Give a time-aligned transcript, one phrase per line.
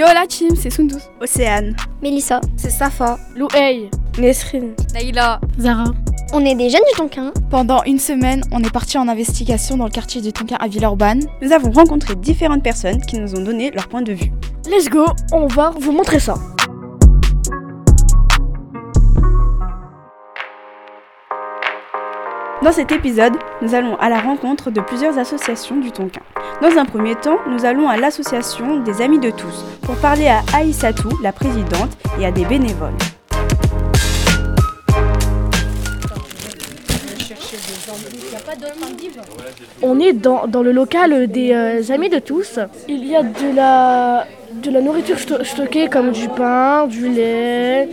[0.00, 0.94] Yo la team, c'est Sundus.
[1.20, 1.76] Océane.
[2.00, 2.40] Mélissa.
[2.56, 3.18] C'est Safa.
[3.36, 3.90] Louhey.
[4.18, 4.72] Nesrine.
[4.94, 5.38] Naïla.
[5.58, 5.92] Zara.
[6.32, 7.34] On est des jeunes du Tonkin.
[7.50, 11.26] Pendant une semaine, on est parti en investigation dans le quartier du Tonkin à Villeurbanne.
[11.42, 14.32] Nous avons rencontré différentes personnes qui nous ont donné leur point de vue.
[14.70, 16.34] Let's go, on va vous montrer ça.
[22.62, 23.32] Dans cet épisode,
[23.62, 26.20] nous allons à la rencontre de plusieurs associations du Tonkin.
[26.60, 30.42] Dans un premier temps, nous allons à l'association des Amis de tous pour parler à
[30.54, 32.92] Aïssatou, la présidente, et à des bénévoles.
[39.82, 42.58] On est dans, dans le local des euh, Amis de tous.
[42.88, 47.88] Il y a de la, de la nourriture sto- stockée comme du pain, du lait,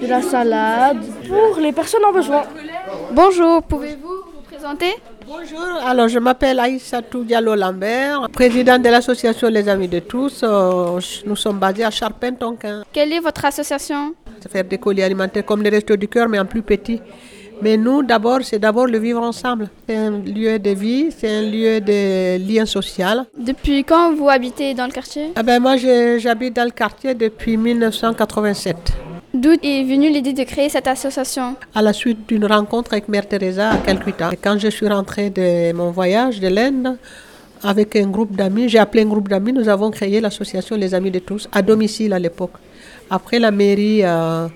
[0.00, 2.42] de la salade pour les personnes en besoin.
[3.12, 4.09] Bonjour, pouvez-vous vous
[4.60, 4.94] présenter
[5.26, 10.42] Bonjour, alors je m'appelle Aïssatou Diallo Lambert, présidente de l'association Les Amis de tous.
[10.42, 12.82] Euh, Nous sommes basés à Charpentonquin.
[12.92, 14.14] Quelle est votre association?
[14.50, 17.00] Faire des colis alimentaires comme les restos du cœur, mais en plus petit.
[17.62, 19.70] Mais nous, d'abord, c'est d'abord le vivre ensemble.
[19.88, 23.24] C'est un lieu de vie, c'est un lieu de lien social.
[23.38, 25.32] Depuis quand vous habitez dans le quartier?
[25.36, 28.76] Ah ben moi, j'habite dans le quartier depuis 1987.
[29.32, 31.54] D'où est venue l'idée de créer cette association?
[31.72, 34.30] À la suite d'une rencontre avec Mère Teresa à Calcutta.
[34.42, 36.96] Quand je suis rentrée de mon voyage de l'Inde,
[37.62, 41.12] avec un groupe d'amis, j'ai appelé un groupe d'amis, nous avons créé l'association Les Amis
[41.12, 42.54] de tous, à domicile à l'époque.
[43.08, 44.48] Après, la mairie euh,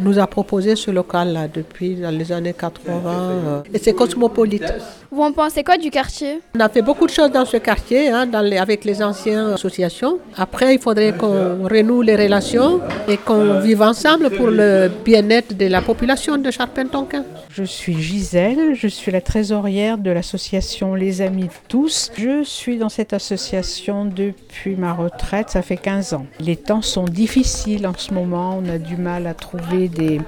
[0.00, 3.00] nous a proposé ce local-là depuis dans les années 80.
[3.04, 4.72] euh, et c'est cosmopolite.
[5.12, 6.40] Vous en pensez quoi du quartier?
[6.56, 9.50] On a fait beaucoup de choses dans ce quartier, hein, dans les- avec les anciennes
[9.54, 10.18] associations.
[10.36, 15.66] Après, il faudrait qu'on renoue les relations et qu'on vive ensemble pour le bien-être de
[15.66, 17.24] la population de Charpentonquin.
[17.52, 22.12] Je suis Gisèle, je suis la trésorière de l'association Les Amis de tous.
[22.16, 26.26] Je suis dans cette association depuis ma retraite, ça fait 15 ans.
[26.38, 30.20] Les temps sont difficiles en ce moment, on a du mal à trouver des,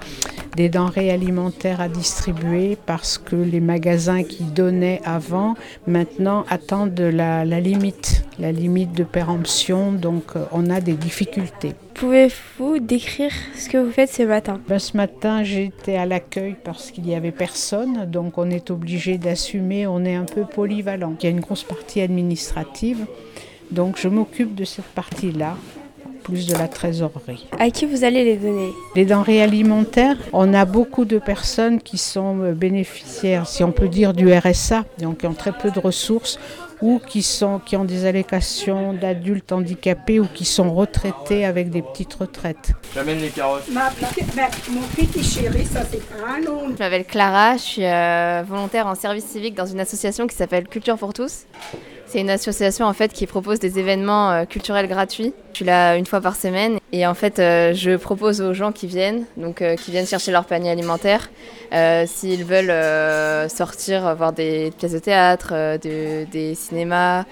[0.56, 5.54] des denrées alimentaires à distribuer parce que les magasins qui donnaient avant,
[5.86, 11.74] maintenant attendent la, la limite, la limite de péremption, donc euh, on a des difficultés.
[11.94, 14.60] Pouvez-vous décrire ce que vous faites ce matin?
[14.68, 19.18] Ben, ce matin, j'étais à l'accueil parce qu'il n'y avait personne, donc on est obligé
[19.18, 21.14] d'assumer, on est un peu polyvalent.
[21.20, 23.06] Il y a une grosse partie administrative,
[23.70, 25.56] donc je m'occupe de cette partie-là,
[26.22, 27.46] plus de la trésorerie.
[27.58, 28.70] À qui vous allez les donner?
[28.94, 33.88] Les denrées alimentaires, on a beaucoup de personnes qui sont euh, bénéficiaires, si on peut
[33.88, 36.38] dire, du RSA, donc qui ont très peu de ressources
[36.80, 41.80] ou qui, sont, qui ont des allocations d'adultes handicapés ou qui sont retraités avec des
[41.80, 42.72] petites retraites.
[42.92, 43.68] J'amène les carottes.
[43.72, 44.34] Ma petite-
[44.68, 46.62] mon petit chéri, ça c'est un long.
[46.76, 50.66] Je m'appelle Clara, je suis euh, volontaire en service civique dans une association qui s'appelle
[50.66, 51.44] Culture pour tous.
[52.12, 55.32] C'est une association en fait qui propose des événements euh, culturels gratuits.
[55.52, 58.70] Je suis là une fois par semaine et en fait euh, je propose aux gens
[58.70, 61.30] qui viennent, donc euh, qui viennent chercher leur panier alimentaire,
[61.72, 67.24] euh, s'ils veulent euh, sortir voir des pièces de théâtre, de- des cinémas,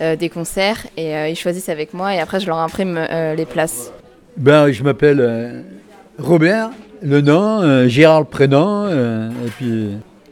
[0.00, 3.34] euh, des concerts et euh, ils choisissent avec moi et après je leur imprime euh,
[3.34, 3.92] les places.
[4.38, 5.60] Ben, je m'appelle euh,
[6.18, 6.70] Robert,
[7.02, 9.90] le nom, euh, Gérard le prénom, euh, et puis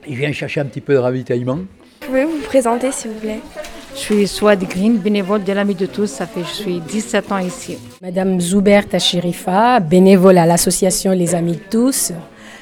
[0.09, 1.59] je viens chercher un petit peu de ravitaillement.
[2.01, 3.41] Pouvez-vous vous présenter s'il vous plaît?
[3.95, 6.07] Je suis Swad Green, bénévole de l'Ami de tous.
[6.07, 7.79] Ça fait, je suis 17 ans ici.
[8.01, 12.13] Madame Zoubert Tachirifa, bénévole à l'association Les Amis de tous.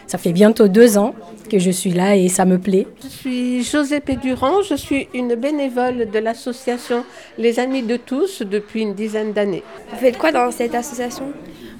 [0.06, 1.14] Ça fait bientôt deux ans
[1.48, 2.86] que je suis là et ça me plaît.
[3.02, 7.04] Je suis José Pédurand, je suis une bénévole de l'association
[7.38, 9.62] Les Amis de tous depuis une dizaine d'années.
[9.92, 11.26] Vous faites quoi dans cette association?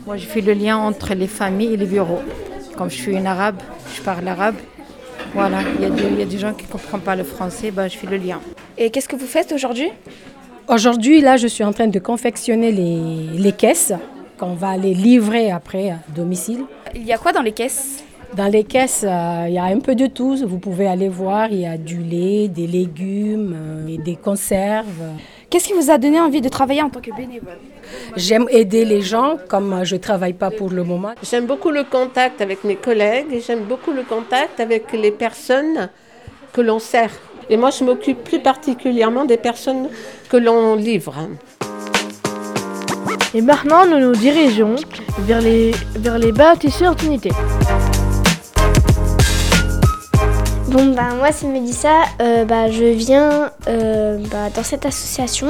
[0.06, 2.21] Moi, je fais le lien entre les familles et les bureaux.
[2.77, 3.56] Comme je suis une arabe,
[3.94, 4.55] je parle arabe.
[5.34, 7.22] Voilà, il y, a des- il y a des gens qui ne comprennent pas le
[7.25, 8.41] français, ben, je fais le lien.
[8.83, 9.91] Et qu'est-ce que vous faites aujourd'hui?
[10.67, 13.93] Aujourd'hui, là, je suis en train de confectionner les, les caisses
[14.39, 16.65] qu'on va aller livrer après à domicile.
[16.95, 18.03] Il y a quoi dans les caisses?
[18.35, 20.35] Dans les caisses, euh, il y a un peu de tout.
[20.47, 24.87] Vous pouvez aller voir, il y a du lait, des légumes, euh, et des conserves.
[25.51, 27.59] Qu'est-ce qui vous a donné envie de travailler en tant que bénévole?
[28.16, 31.10] J'aime aider les gens, comme je ne travaille pas pour le moment.
[31.22, 35.91] J'aime beaucoup le contact avec mes collègues et j'aime beaucoup le contact avec les personnes
[36.54, 37.10] que l'on sert.
[37.53, 39.89] Et moi, je m'occupe plus particulièrement des personnes
[40.29, 41.15] que l'on livre.
[43.35, 44.77] Et maintenant, nous nous dirigeons
[45.19, 47.33] vers les, vers les bâtisseurs d'unité.
[50.69, 52.05] Bon, bah, moi, c'est Mélissa.
[52.23, 55.49] Euh, bah, je viens euh, bah, dans cette association,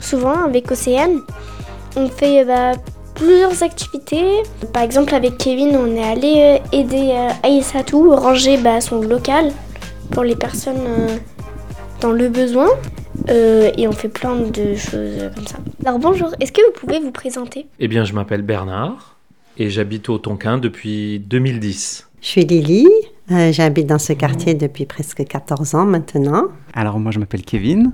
[0.00, 1.20] souvent avec Océane.
[1.96, 2.72] On fait bah,
[3.14, 4.42] plusieurs activités.
[4.72, 9.52] Par exemple, avec Kevin, on est allé euh, aider euh, Aïssatou ranger bah, son local
[10.10, 11.16] pour les personnes euh,
[12.00, 12.68] dans le besoin.
[13.28, 15.58] euh, et on fait plein de choses comme ça.
[15.84, 17.66] Alors bonjour, est-ce que vous pouvez vous présenter?
[17.78, 19.16] Eh bien, je m'appelle Bernard
[19.58, 22.08] et j'habite au Tonkin depuis 2010.
[22.20, 22.86] Je suis Lily,
[23.30, 26.44] euh, j'habite dans ce quartier depuis presque 14 ans maintenant.
[26.74, 27.92] Alors moi je m'appelle Kevin,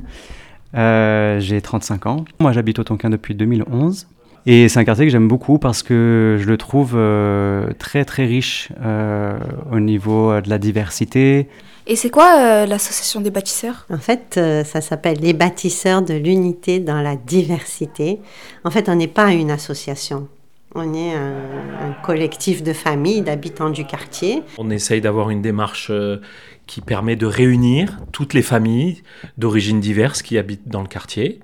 [0.74, 2.24] euh, j'ai 35 ans.
[2.38, 4.06] Moi j'habite au Tonkin depuis 2011.
[4.46, 8.26] Et c'est un quartier que j'aime beaucoup parce que je le trouve euh, très très
[8.26, 9.38] riche euh,
[9.72, 11.48] au niveau de la diversité.
[11.86, 13.86] Et c'est quoi euh, l'association des bâtisseurs?
[13.90, 18.20] En fait, euh, ça s'appelle les bâtisseurs de l'unité dans la diversité.
[18.64, 20.28] En fait, on n'est pas une association.
[20.74, 24.42] On est un, un collectif de familles, d'habitants du quartier.
[24.58, 26.16] On essaye d'avoir une démarche euh,
[26.66, 29.02] qui permet de réunir toutes les familles
[29.38, 31.40] d'origines diverses qui habitent dans le quartier.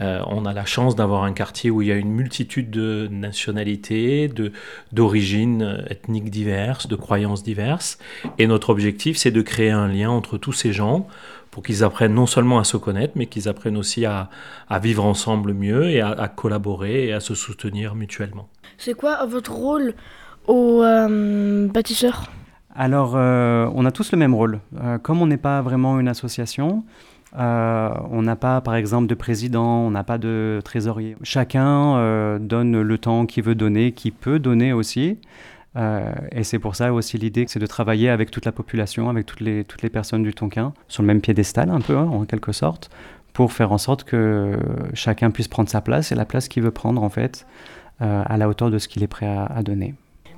[0.00, 3.08] Euh, on a la chance d'avoir un quartier où il y a une multitude de
[3.10, 4.28] nationalités,
[4.92, 7.98] d'origines euh, ethniques diverses, de croyances diverses.
[8.38, 11.06] Et notre objectif, c'est de créer un lien entre tous ces gens
[11.52, 14.28] pour qu'ils apprennent non seulement à se connaître, mais qu'ils apprennent aussi à,
[14.68, 18.48] à vivre ensemble mieux et à, collaborer et à se soutenir mutuellement.
[18.76, 19.94] C'est quoi votre rôle
[20.48, 22.32] au euh, bâtisseur?
[22.74, 24.60] Alors euh, on a tous le même rôle.
[24.82, 26.84] Euh, comme on n'est pas vraiment une association,
[27.38, 31.16] euh, on n'a pas, par exemple, de président, on n'a pas de trésorier.
[31.22, 35.18] Chacun donne le temps qu'il veut donner, qu'il peut donner aussi.
[35.76, 39.40] Et c'est pour ça aussi l'idée, c'est de travailler avec toute la population, avec toutes
[39.40, 42.52] les, toutes les personnes du Tonkin, sur le même piédestal un peu, hein, en quelque
[42.52, 42.88] sorte,
[43.32, 44.56] pour faire en sorte que
[44.92, 47.46] chacun puisse prendre sa place et la place qu'il veut prendre, en fait,
[47.98, 49.94] à la hauteur de ce qu'il est prêt à, à donner.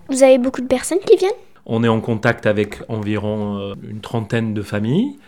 [0.08, 1.32] Vous avez beaucoup de personnes qui viennent?
[1.66, 5.18] On est en contact avec environ euh, une trentaine de familles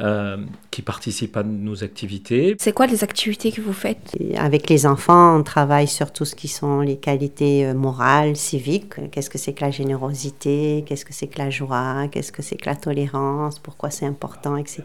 [0.00, 0.38] euh,
[0.72, 2.56] qui participent à nos activités.
[2.58, 4.16] C'est quoi les activités que vous faites?
[4.36, 8.94] Avec les enfants, on travaille sur tout ce qui sont les qualités euh, morales, civiques.
[9.12, 10.82] Qu'est-ce que c'est que la générosité?
[10.84, 12.08] Qu'est-ce que c'est que la joie?
[12.10, 13.60] Qu'est-ce que c'est que la tolérance?
[13.60, 14.82] Pourquoi c'est important, etc.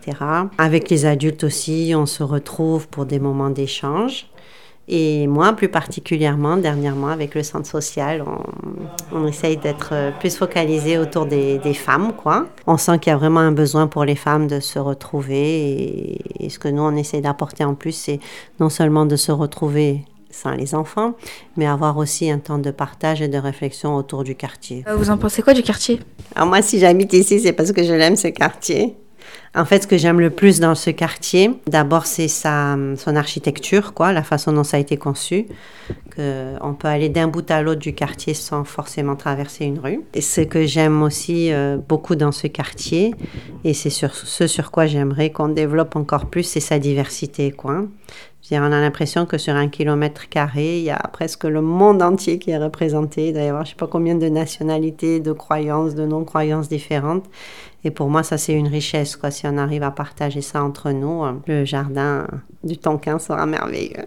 [0.60, 4.28] Avec les adultes aussi, on se retrouve pour des moments d'échange.
[4.92, 10.36] Et moi, plus particulièrement, dernièrement, avec le centre social, on, on essaye d'être euh, plus
[10.36, 12.48] focalisé autour des, des femmes, quoi.
[12.66, 15.38] On sent qu'il y a vraiment un besoin pour les femmes de se retrouver.
[15.38, 18.20] Et, et ce que nous, on essaye d'apporter en plus, c'est
[18.60, 21.14] non seulement de se retrouver sans les enfants,
[21.58, 24.84] mais avoir aussi un temps de partage et de réflexion autour du quartier.
[24.88, 26.00] Euh, Vous en pensez quoi du quartier?
[26.36, 28.96] Alors moi, si j'habite ici, c'est parce que je l'aime ce quartier.
[29.56, 33.94] En fait, ce que j'aime le plus dans ce quartier, d'abord, c'est sa, son architecture,
[33.94, 35.48] quoi, la façon dont ça a été conçu.
[36.20, 40.02] Que on peut aller d'un bout à l'autre du quartier sans forcément traverser une rue.
[40.14, 43.16] Et ce que j'aime aussi euh, beaucoup dans ce quartier,
[43.64, 47.86] et c'est sur ce sur quoi j'aimerais qu'on développe encore plus, c'est sa diversité, quoi.
[48.52, 52.40] On a l'impression que sur un kilomètre carré, il y a presque le monde entier
[52.40, 53.28] qui est représenté.
[53.28, 56.68] Il doit y avoir je ne sais pas combien de nationalités, de croyances, de non-croyances
[56.68, 57.26] différentes.
[57.84, 59.16] Et pour moi, ça, c'est une richesse.
[59.16, 59.30] Quoi.
[59.32, 62.26] Si on arrive à partager ça entre nous, euh, le jardin
[62.64, 64.06] du Tonkin sera merveilleux.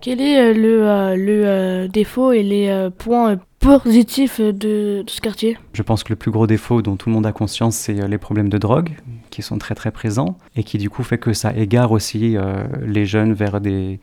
[0.00, 5.58] Quel est euh, le, euh, le euh, défaut et les points positifs de, ce quartier?
[5.72, 8.18] Je pense que le plus gros défaut dont tout le monde a conscience, c'est les
[8.18, 8.90] problèmes de drogue
[9.30, 12.36] qui sont très très présents et qui du coup fait que ça égare aussi
[12.80, 13.98] les jeunes vers des,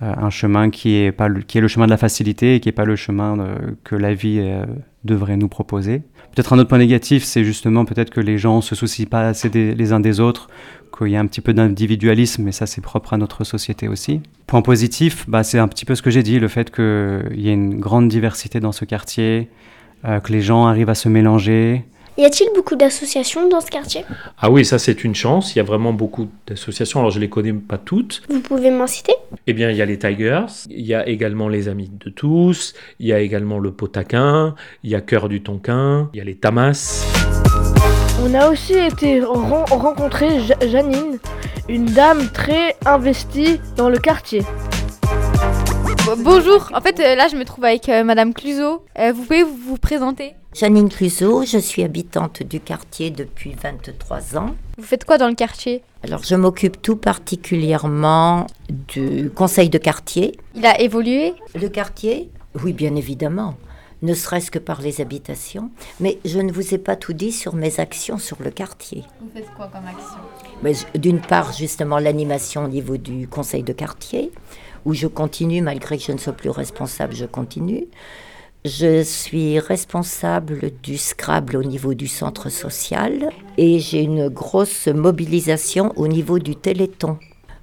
[0.00, 2.68] un chemin qui est, pas le, qui est le chemin de la facilité et qui
[2.68, 3.36] n'est pas le chemin
[3.84, 4.42] que la vie
[5.04, 6.02] devrait nous proposer.
[6.34, 9.48] Peut-être un autre point négatif, c'est justement peut-être que les gens se soucient pas assez
[9.48, 10.48] des, les uns des autres,
[10.96, 14.20] qu'il y a un petit peu d'individualisme, mais ça c'est propre à notre société aussi.
[14.46, 17.48] Point positif, bah, c'est un petit peu ce que j'ai dit, le fait qu'il y
[17.48, 19.48] ait une grande diversité dans ce quartier,
[20.04, 21.84] euh, que les gens arrivent à se mélanger.
[22.16, 24.04] Y a-t-il beaucoup d'associations dans ce quartier?
[24.38, 25.54] Ah oui, ça c'est une chance.
[25.54, 27.00] Il y a vraiment beaucoup d'associations.
[27.00, 28.22] Alors je les connais pas toutes.
[28.30, 29.14] Vous pouvez m'en citer?
[29.48, 32.74] Eh bien, il y a les Tigers, il y a également les Amis de tous,
[33.00, 34.54] il y a également le Potaquin,
[34.84, 37.04] il y a Cœur du Tonkin, il y a les Tamas.
[38.24, 41.18] On a aussi été ren- rencontrer Ja- Janine,
[41.68, 44.42] une dame très investie dans le quartier.
[46.06, 48.84] Bon- Bonjour, en fait euh, là je me trouve avec euh, Madame Cluzot.
[48.98, 50.34] Euh, vous pouvez vous, présenter?
[50.54, 54.50] Janine Cluzot, je suis habitante du quartier depuis 23 ans.
[54.76, 55.82] Vous faites quoi dans le quartier?
[56.02, 60.36] Alors je m'occupe tout particulièrement du conseil de quartier.
[60.54, 61.32] Il a évolué?
[61.54, 62.30] Le quartier?
[62.62, 63.54] Oui, bien évidemment,
[64.02, 65.70] ne serait-ce que par les habitations.
[66.00, 69.02] Mais je ne vous ai pas tout dit sur mes actions sur le quartier.
[69.20, 70.84] Vous faites quoi comme action?
[70.94, 74.30] Je- D'une part, justement, l'animation au niveau du conseil de quartier,
[74.84, 77.86] où je continue, malgré que je ne sois plus responsable, je continue.
[78.64, 85.92] Je suis responsable du Scrabble au niveau du centre social et j'ai une grosse mobilisation
[85.96, 87.18] au niveau du Téléthon.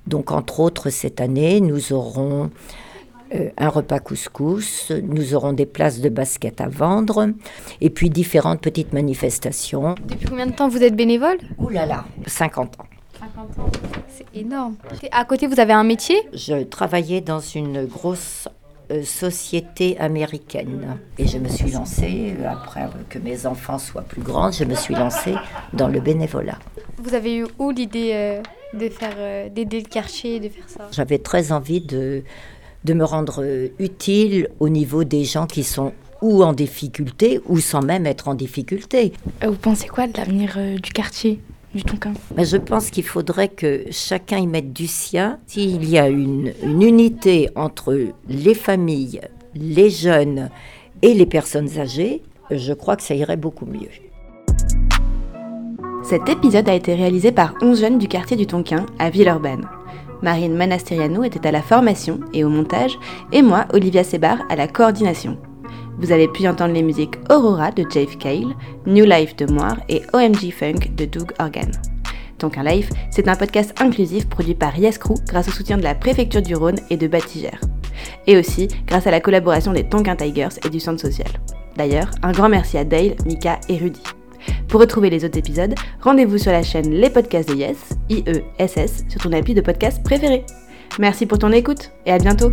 [0.05, 2.51] Donc, entre autres, cette année, nous aurons
[3.33, 7.29] euh, un repas couscous, nous aurons des places de basket à vendre
[7.79, 9.95] et puis différentes petites manifestations.
[10.05, 11.37] Depuis combien de temps vous êtes bénévole?
[11.57, 12.90] Ouh là là, 50 ans.
[13.21, 13.71] 50 ans,
[14.09, 14.75] c'est énorme.
[15.11, 16.15] À côté, vous avez un métier?
[16.33, 18.47] Je travaillais dans une grosse
[18.89, 24.23] euh, société américaine et je me suis lancée, euh, après que mes enfants soient plus
[24.23, 25.35] grands, je me suis lancée
[25.73, 26.57] dans le bénévolat.
[26.97, 28.41] Vous avez eu où l'idée euh,
[28.73, 30.87] de faire euh, d'aider le quartier, de faire ça?
[30.91, 32.23] J'avais très envie de,
[32.85, 33.45] de me rendre
[33.77, 38.33] utile au niveau des gens qui sont ou en difficulté ou sans même être en
[38.33, 39.13] difficulté.
[39.43, 41.39] Vous pensez quoi de l'avenir du quartier,
[41.73, 45.39] du Tonkin Mais je pense qu'il faudrait que chacun y mette du sien.
[45.47, 47.97] S'il y a une, une unité entre
[48.27, 49.21] les familles,
[49.55, 50.49] les jeunes
[51.01, 53.89] et les personnes âgées, je crois que ça irait beaucoup mieux.
[56.03, 59.67] Cet épisode a été réalisé par 11 jeunes du quartier du Tonkin à Villeurbanne.
[60.21, 62.97] Marine Manastiriano était à la formation et au montage,
[63.31, 65.37] et moi, Olivia Sebar, à la coordination.
[66.01, 68.55] Vous avez pu entendre les musiques Aurora de Jave Cale,
[68.87, 71.69] New Life de Moire et OMG Funk de Doug Organ.
[72.39, 75.93] Tonkin Life, c'est un podcast inclusif produit par Yes Crew grâce au soutien de la
[75.93, 77.61] préfecture du Rhône et de Batigère.
[78.25, 81.29] Et aussi grâce à la collaboration des Tonkin Tigers et du Centre Social.
[81.77, 84.01] D'ailleurs, un grand merci à Dale, Mika et Rudy.
[84.67, 87.77] Pour retrouver les autres épisodes, rendez-vous sur la chaîne Les Podcasts de Yes,
[88.09, 90.45] IESS, sur ton appli de podcast préféré.
[90.97, 92.51] Merci pour ton écoute et à bientôt